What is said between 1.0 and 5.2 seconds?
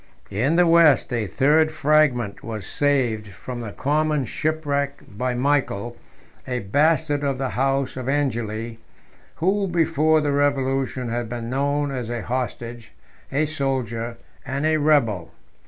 a third fragment was saved from the common shipwreck